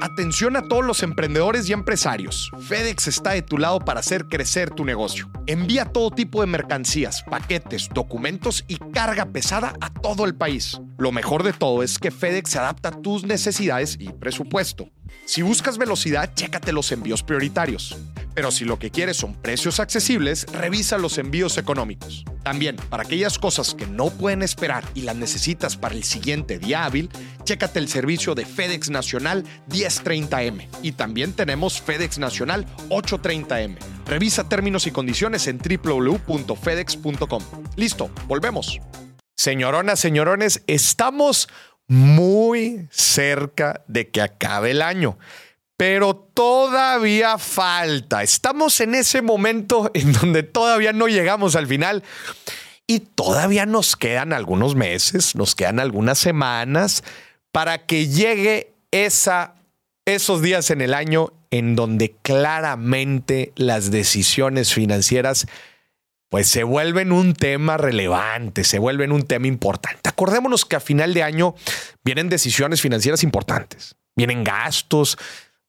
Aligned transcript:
Atención 0.00 0.56
a 0.56 0.62
todos 0.68 0.84
los 0.84 1.02
emprendedores 1.02 1.68
y 1.68 1.72
empresarios. 1.72 2.52
FedEx 2.68 3.08
está 3.08 3.32
de 3.32 3.42
tu 3.42 3.58
lado 3.58 3.80
para 3.80 3.98
hacer 3.98 4.26
crecer 4.26 4.70
tu 4.70 4.84
negocio. 4.84 5.28
Envía 5.46 5.86
todo 5.86 6.12
tipo 6.12 6.40
de 6.40 6.46
mercancías, 6.46 7.24
paquetes, 7.24 7.88
documentos 7.92 8.64
y 8.68 8.76
carga 8.76 9.26
pesada 9.26 9.74
a 9.80 9.92
todo 9.92 10.24
el 10.24 10.36
país. 10.36 10.80
Lo 10.98 11.10
mejor 11.10 11.42
de 11.42 11.52
todo 11.52 11.82
es 11.82 11.98
que 11.98 12.12
FedEx 12.12 12.50
se 12.50 12.58
adapta 12.58 12.90
a 12.90 13.02
tus 13.02 13.24
necesidades 13.24 13.96
y 13.98 14.10
presupuesto. 14.12 14.88
Si 15.24 15.42
buscas 15.42 15.78
velocidad, 15.78 16.32
chécate 16.34 16.72
los 16.72 16.92
envíos 16.92 17.22
prioritarios. 17.22 17.96
Pero 18.38 18.52
si 18.52 18.64
lo 18.64 18.78
que 18.78 18.92
quieres 18.92 19.16
son 19.16 19.34
precios 19.34 19.80
accesibles, 19.80 20.46
revisa 20.52 20.96
los 20.96 21.18
envíos 21.18 21.58
económicos. 21.58 22.24
También, 22.44 22.76
para 22.76 23.02
aquellas 23.02 23.36
cosas 23.36 23.74
que 23.74 23.88
no 23.88 24.10
pueden 24.10 24.44
esperar 24.44 24.84
y 24.94 25.00
las 25.00 25.16
necesitas 25.16 25.76
para 25.76 25.96
el 25.96 26.04
siguiente 26.04 26.60
día 26.60 26.84
hábil, 26.84 27.10
chécate 27.42 27.80
el 27.80 27.88
servicio 27.88 28.36
de 28.36 28.46
FedEx 28.46 28.90
Nacional 28.90 29.42
1030M. 29.70 30.68
Y 30.84 30.92
también 30.92 31.32
tenemos 31.32 31.80
FedEx 31.80 32.20
Nacional 32.20 32.64
830M. 32.90 33.76
Revisa 34.06 34.48
términos 34.48 34.86
y 34.86 34.92
condiciones 34.92 35.48
en 35.48 35.58
www.fedex.com. 35.58 37.42
Listo, 37.74 38.08
volvemos. 38.28 38.78
Señoronas, 39.34 39.98
señorones, 39.98 40.62
estamos 40.68 41.48
muy 41.88 42.86
cerca 42.92 43.82
de 43.88 44.10
que 44.10 44.20
acabe 44.20 44.70
el 44.70 44.82
año 44.82 45.18
pero 45.78 46.16
todavía 46.34 47.38
falta. 47.38 48.24
Estamos 48.24 48.80
en 48.80 48.96
ese 48.96 49.22
momento 49.22 49.90
en 49.94 50.12
donde 50.12 50.42
todavía 50.42 50.92
no 50.92 51.06
llegamos 51.06 51.54
al 51.54 51.68
final 51.68 52.02
y 52.88 52.98
todavía 52.98 53.64
nos 53.64 53.94
quedan 53.94 54.32
algunos 54.32 54.74
meses, 54.74 55.36
nos 55.36 55.54
quedan 55.54 55.78
algunas 55.78 56.18
semanas 56.18 57.04
para 57.52 57.86
que 57.86 58.08
llegue 58.08 58.72
esa, 58.90 59.54
esos 60.04 60.42
días 60.42 60.70
en 60.70 60.80
el 60.80 60.94
año 60.94 61.32
en 61.52 61.76
donde 61.76 62.16
claramente 62.22 63.52
las 63.54 63.92
decisiones 63.92 64.74
financieras 64.74 65.46
pues 66.28 66.48
se 66.48 66.64
vuelven 66.64 67.12
un 67.12 67.34
tema 67.34 67.76
relevante, 67.76 68.64
se 68.64 68.80
vuelven 68.80 69.12
un 69.12 69.22
tema 69.22 69.46
importante. 69.46 70.08
Acordémonos 70.08 70.64
que 70.64 70.74
a 70.74 70.80
final 70.80 71.14
de 71.14 71.22
año 71.22 71.54
vienen 72.04 72.28
decisiones 72.28 72.82
financieras 72.82 73.22
importantes, 73.22 73.94
vienen 74.16 74.42
gastos, 74.42 75.16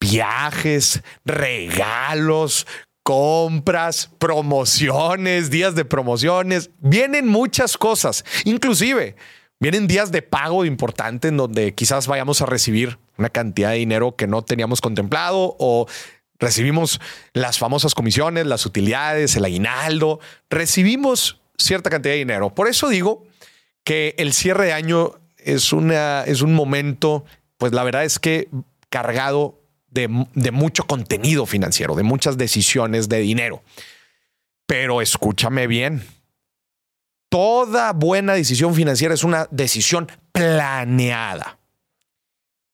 viajes, 0.00 1.02
regalos, 1.24 2.66
compras, 3.02 4.10
promociones, 4.18 5.50
días 5.50 5.74
de 5.74 5.84
promociones. 5.84 6.70
Vienen 6.78 7.28
muchas 7.28 7.76
cosas. 7.76 8.24
Inclusive, 8.44 9.16
vienen 9.60 9.86
días 9.86 10.10
de 10.10 10.22
pago 10.22 10.64
importante 10.64 11.28
en 11.28 11.36
donde 11.36 11.74
quizás 11.74 12.06
vayamos 12.06 12.40
a 12.40 12.46
recibir 12.46 12.98
una 13.18 13.28
cantidad 13.28 13.70
de 13.70 13.76
dinero 13.76 14.16
que 14.16 14.26
no 14.26 14.42
teníamos 14.42 14.80
contemplado 14.80 15.56
o 15.58 15.86
recibimos 16.38 17.00
las 17.34 17.58
famosas 17.58 17.94
comisiones, 17.94 18.46
las 18.46 18.64
utilidades, 18.64 19.36
el 19.36 19.44
aguinaldo. 19.44 20.20
Recibimos 20.48 21.40
cierta 21.58 21.90
cantidad 21.90 22.14
de 22.14 22.20
dinero. 22.20 22.54
Por 22.54 22.68
eso 22.68 22.88
digo 22.88 23.24
que 23.84 24.14
el 24.18 24.32
cierre 24.32 24.66
de 24.66 24.72
año 24.72 25.12
es, 25.36 25.72
una, 25.72 26.24
es 26.24 26.40
un 26.42 26.54
momento, 26.54 27.24
pues 27.58 27.72
la 27.72 27.84
verdad 27.84 28.04
es 28.04 28.18
que 28.18 28.48
cargado 28.88 29.59
de, 29.90 30.08
mucho 30.08 30.84
contenido 30.86 31.46
financiero, 31.46 31.94
de 31.94 32.02
muchas 32.02 32.38
decisiones 32.38 33.08
de 33.08 33.18
dinero. 33.18 33.62
Pero 34.66 35.00
escúchame 35.00 35.66
bien, 35.66 36.06
toda 37.28 37.92
buena 37.92 38.34
decisión 38.34 38.74
financiera 38.74 39.14
es 39.14 39.24
una 39.24 39.48
decisión 39.50 40.08
planeada. 40.32 41.58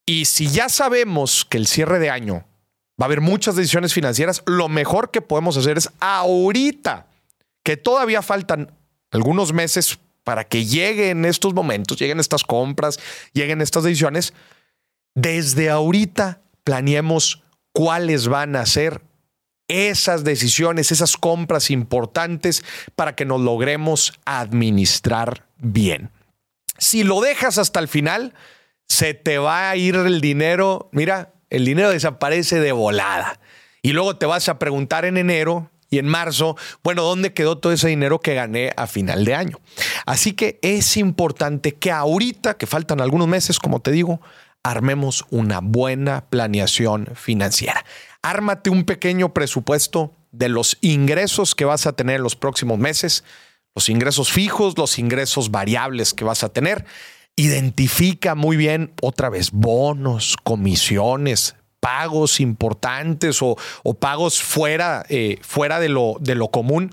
Y 0.05 0.25
si 0.25 0.47
ya 0.47 0.69
sabemos 0.69 1.43
que 1.43 1.57
el 1.57 1.67
cierre 1.67 1.99
de 1.99 2.09
año 2.09 2.45
va 2.99 3.05
a 3.05 3.05
haber 3.05 3.21
muchas 3.21 3.55
decisiones 3.55 3.93
financieras, 3.93 4.43
lo 4.45 4.69
mejor 4.69 5.11
que 5.11 5.21
podemos 5.21 5.57
hacer 5.57 5.77
es 5.77 5.89
ahorita, 5.99 7.07
que 7.63 7.77
todavía 7.77 8.21
faltan 8.21 8.71
algunos 9.11 9.51
meses 9.53 9.99
para 10.23 10.43
que 10.43 10.65
lleguen 10.65 11.25
estos 11.25 11.53
momentos, 11.53 11.97
lleguen 11.99 12.19
estas 12.19 12.43
compras, 12.43 12.99
lleguen 13.33 13.61
estas 13.61 13.83
decisiones, 13.83 14.33
desde 15.15 15.69
ahorita 15.69 16.41
planeemos 16.67 17.43
cuáles 17.71 18.27
van 18.27 18.57
a 18.57 18.65
ser 18.65 19.01
esas 19.69 20.25
decisiones, 20.25 20.91
esas 20.91 21.15
compras 21.15 21.71
importantes 21.71 22.61
para 22.93 23.15
que 23.15 23.23
nos 23.23 23.39
logremos 23.39 24.19
administrar 24.25 25.47
bien. 25.59 26.11
Si 26.77 27.05
lo 27.05 27.21
dejas 27.21 27.57
hasta 27.57 27.79
el 27.79 27.87
final, 27.87 28.33
se 28.85 29.13
te 29.13 29.37
va 29.37 29.69
a 29.69 29.77
ir 29.77 29.95
el 29.95 30.19
dinero, 30.19 30.89
mira, 30.91 31.31
el 31.49 31.63
dinero 31.63 31.89
desaparece 31.89 32.59
de 32.59 32.73
volada. 32.73 33.39
Y 33.81 33.93
luego 33.93 34.17
te 34.17 34.25
vas 34.25 34.49
a 34.49 34.59
preguntar 34.59 35.05
en 35.05 35.15
enero 35.15 35.71
y 35.89 35.99
en 35.99 36.07
marzo, 36.09 36.57
bueno, 36.83 37.03
¿dónde 37.03 37.31
quedó 37.31 37.59
todo 37.59 37.71
ese 37.71 37.87
dinero 37.87 38.19
que 38.19 38.35
gané 38.35 38.73
a 38.75 38.87
final 38.87 39.23
de 39.23 39.35
año? 39.35 39.61
Así 40.05 40.33
que 40.33 40.59
es 40.61 40.97
importante 40.97 41.75
que 41.75 41.91
ahorita, 41.91 42.57
que 42.57 42.67
faltan 42.67 42.99
algunos 42.99 43.29
meses, 43.29 43.57
como 43.57 43.79
te 43.79 43.91
digo, 43.91 44.19
armemos 44.63 45.25
una 45.29 45.59
buena 45.61 46.25
planeación 46.29 47.09
financiera. 47.15 47.85
Ármate 48.21 48.69
un 48.69 48.83
pequeño 48.83 49.33
presupuesto 49.33 50.13
de 50.31 50.49
los 50.49 50.77
ingresos 50.81 51.55
que 51.55 51.65
vas 51.65 51.87
a 51.87 51.93
tener 51.93 52.17
en 52.17 52.23
los 52.23 52.35
próximos 52.35 52.77
meses, 52.77 53.23
los 53.75 53.89
ingresos 53.89 54.31
fijos, 54.31 54.77
los 54.77 54.99
ingresos 54.99 55.51
variables 55.51 56.13
que 56.13 56.25
vas 56.25 56.43
a 56.43 56.49
tener. 56.49 56.85
Identifica 57.35 58.35
muy 58.35 58.57
bien 58.57 58.93
otra 59.01 59.29
vez 59.29 59.51
bonos, 59.51 60.35
comisiones, 60.43 61.55
pagos 61.79 62.39
importantes 62.39 63.39
o, 63.41 63.55
pagos 63.99 64.41
fuera, 64.41 65.05
eh, 65.09 65.39
fuera 65.41 65.79
de, 65.79 65.89
lo, 65.89 66.17
de 66.19 66.35
lo 66.35 66.49
común 66.49 66.91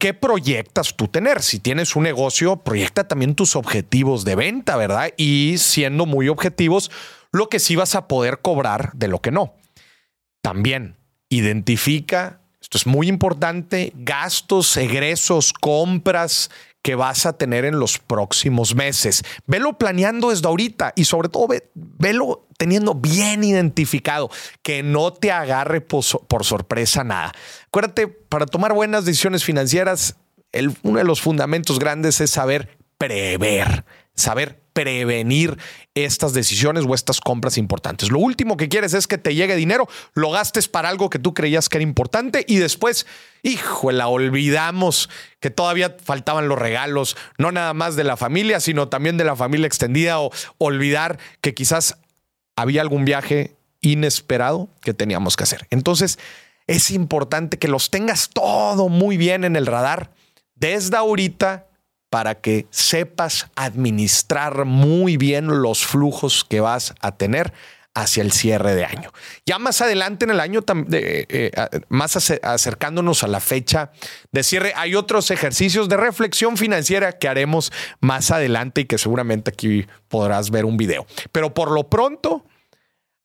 ¿qué 0.00 0.14
proyectas 0.14 0.96
tú 0.96 1.06
tener? 1.06 1.42
Si 1.42 1.60
tienes 1.60 1.94
un 1.94 2.02
negocio, 2.02 2.56
proyecta 2.56 3.06
también 3.06 3.34
tus 3.36 3.54
objetivos 3.54 4.24
de 4.24 4.34
venta, 4.34 4.76
¿verdad? 4.76 5.12
Y 5.16 5.56
siendo 5.58 6.06
muy 6.06 6.28
objetivos, 6.28 6.90
lo 7.30 7.48
que 7.48 7.60
sí 7.60 7.76
vas 7.76 7.94
a 7.94 8.08
poder 8.08 8.40
cobrar 8.40 8.92
de 8.94 9.08
lo 9.08 9.20
que 9.20 9.30
no. 9.30 9.54
También 10.42 10.96
identifica, 11.28 12.40
esto 12.62 12.78
es 12.78 12.86
muy 12.86 13.08
importante, 13.08 13.92
gastos, 13.94 14.74
egresos, 14.78 15.52
compras 15.52 16.50
que 16.82 16.94
vas 16.94 17.26
a 17.26 17.34
tener 17.34 17.64
en 17.64 17.78
los 17.78 17.98
próximos 17.98 18.74
meses. 18.74 19.22
Velo 19.46 19.76
planeando 19.78 20.30
desde 20.30 20.48
ahorita 20.48 20.92
y 20.96 21.04
sobre 21.04 21.28
todo 21.28 21.48
velo 21.74 22.46
teniendo 22.56 22.94
bien 22.94 23.42
identificado, 23.42 24.30
que 24.62 24.82
no 24.82 25.14
te 25.14 25.32
agarre 25.32 25.80
por, 25.80 26.04
sorpresa 26.04 27.04
nada. 27.04 27.32
Acuérdate, 27.68 28.06
para 28.06 28.44
tomar 28.44 28.74
buenas 28.74 29.06
decisiones 29.06 29.44
financieras, 29.44 30.16
uno 30.82 30.98
de 30.98 31.04
los 31.04 31.22
fundamentos 31.22 31.78
grandes 31.78 32.20
es 32.20 32.30
saber 32.30 32.76
prever, 32.98 33.86
saber 34.20 34.62
prevenir 34.72 35.58
estas 35.94 36.32
decisiones 36.32 36.84
o 36.86 36.94
estas 36.94 37.20
compras 37.20 37.58
importantes. 37.58 38.10
Lo 38.10 38.18
último 38.18 38.56
que 38.56 38.68
quieres 38.68 38.94
es 38.94 39.06
que 39.06 39.18
te 39.18 39.34
llegue 39.34 39.56
dinero, 39.56 39.88
lo 40.14 40.30
gastes 40.30 40.68
para 40.68 40.88
algo 40.88 41.10
que 41.10 41.18
tú 41.18 41.34
creías 41.34 41.68
que 41.68 41.78
era 41.78 41.82
importante 41.82 42.44
y 42.46 42.56
después, 42.56 43.06
la 43.90 44.08
olvidamos 44.08 45.10
que 45.40 45.50
todavía 45.50 45.96
faltaban 46.02 46.48
los 46.48 46.58
regalos, 46.58 47.16
no 47.38 47.52
nada 47.52 47.74
más 47.74 47.96
de 47.96 48.04
la 48.04 48.16
familia, 48.16 48.60
sino 48.60 48.88
también 48.88 49.16
de 49.16 49.24
la 49.24 49.36
familia 49.36 49.66
extendida 49.66 50.20
o 50.20 50.30
olvidar 50.58 51.18
que 51.40 51.54
quizás 51.54 51.98
había 52.56 52.82
algún 52.82 53.04
viaje 53.04 53.56
inesperado 53.80 54.68
que 54.82 54.94
teníamos 54.94 55.36
que 55.36 55.44
hacer. 55.44 55.66
Entonces, 55.70 56.18
es 56.66 56.90
importante 56.90 57.58
que 57.58 57.68
los 57.68 57.90
tengas 57.90 58.28
todo 58.28 58.88
muy 58.88 59.16
bien 59.16 59.44
en 59.44 59.56
el 59.56 59.66
radar 59.66 60.12
desde 60.54 60.96
ahorita 60.96 61.66
para 62.10 62.40
que 62.40 62.66
sepas 62.70 63.46
administrar 63.54 64.64
muy 64.64 65.16
bien 65.16 65.62
los 65.62 65.86
flujos 65.86 66.44
que 66.44 66.60
vas 66.60 66.94
a 67.00 67.16
tener 67.16 67.52
hacia 67.94 68.22
el 68.22 68.32
cierre 68.32 68.74
de 68.74 68.84
año. 68.84 69.12
Ya 69.46 69.58
más 69.58 69.80
adelante 69.80 70.24
en 70.24 70.30
el 70.30 70.40
año, 70.40 70.64
eh, 70.92 71.50
más 71.88 72.16
acercándonos 72.42 73.24
a 73.24 73.28
la 73.28 73.40
fecha 73.40 73.92
de 74.32 74.42
cierre, 74.42 74.72
hay 74.76 74.94
otros 74.94 75.30
ejercicios 75.30 75.88
de 75.88 75.96
reflexión 75.96 76.56
financiera 76.56 77.18
que 77.18 77.28
haremos 77.28 77.72
más 78.00 78.30
adelante 78.30 78.82
y 78.82 78.84
que 78.84 78.98
seguramente 78.98 79.50
aquí 79.50 79.86
podrás 80.08 80.50
ver 80.50 80.64
un 80.64 80.76
video. 80.76 81.06
Pero 81.32 81.52
por 81.52 81.70
lo 81.70 81.88
pronto, 81.88 82.44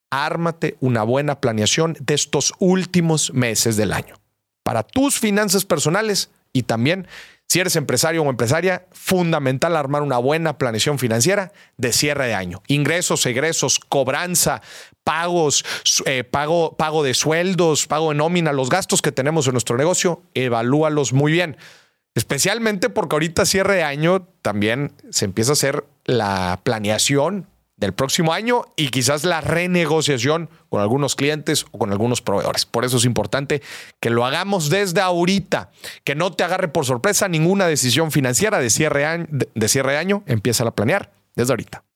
ármate 0.09 0.77
una 0.79 1.03
buena 1.03 1.41
planeación 1.41 1.95
de 1.99 2.13
estos 2.13 2.53
últimos 2.59 3.33
meses 3.33 3.77
del 3.77 3.93
año 3.93 4.15
para 4.63 4.81
tus 4.81 5.19
finanzas 5.19 5.65
personales 5.65 6.31
y 6.53 6.63
también 6.63 7.07
si 7.47 7.59
eres 7.59 7.75
empresario 7.75 8.23
o 8.23 8.29
empresaria, 8.29 8.87
fundamental 8.91 9.75
armar 9.75 10.01
una 10.01 10.17
buena 10.17 10.57
planeación 10.57 10.99
financiera 10.99 11.51
de 11.77 11.93
cierre 11.93 12.27
de 12.27 12.33
año. 12.33 12.61
Ingresos, 12.67 13.25
egresos, 13.25 13.79
cobranza, 13.79 14.61
pagos, 15.03 15.63
eh, 16.05 16.23
pago, 16.23 16.75
pago 16.75 17.03
de 17.03 17.13
sueldos, 17.13 17.87
pago 17.87 18.09
de 18.09 18.15
nómina, 18.15 18.51
los 18.51 18.69
gastos 18.69 19.01
que 19.01 19.11
tenemos 19.11 19.47
en 19.47 19.53
nuestro 19.53 19.77
negocio, 19.77 20.23
evalúalos 20.33 21.13
muy 21.13 21.31
bien. 21.31 21.57
Especialmente 22.15 22.89
porque 22.89 23.15
ahorita 23.15 23.45
cierre 23.45 23.75
de 23.75 23.83
año 23.83 24.27
también 24.41 24.93
se 25.11 25.25
empieza 25.25 25.51
a 25.51 25.53
hacer 25.53 25.85
la 26.05 26.61
planeación 26.63 27.47
del 27.77 27.93
próximo 27.93 28.33
año 28.33 28.65
y 28.75 28.89
quizás 28.89 29.23
la 29.23 29.41
renegociación 29.41 30.49
con 30.69 30.81
algunos 30.81 31.15
clientes 31.15 31.65
o 31.71 31.77
con 31.77 31.91
algunos 31.91 32.21
proveedores. 32.21 32.65
Por 32.65 32.85
eso 32.85 32.97
es 32.97 33.05
importante 33.05 33.61
que 33.99 34.09
lo 34.09 34.25
hagamos 34.25 34.69
desde 34.69 35.01
ahorita, 35.01 35.71
que 36.03 36.15
no 36.15 36.33
te 36.33 36.43
agarre 36.43 36.67
por 36.67 36.85
sorpresa 36.85 37.27
ninguna 37.27 37.67
decisión 37.67 38.11
financiera 38.11 38.59
de 38.59 38.69
cierre, 38.69 39.27
de 39.29 39.67
cierre 39.67 39.97
año, 39.97 40.23
empieza 40.25 40.65
a 40.65 40.71
planear 40.71 41.13
desde 41.35 41.53
ahorita. 41.53 41.85